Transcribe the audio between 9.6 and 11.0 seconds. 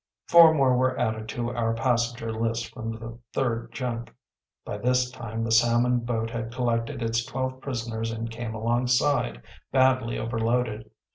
badly overloaded.